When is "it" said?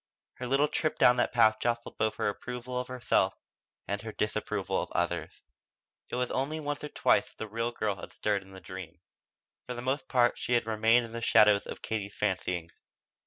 6.09-6.15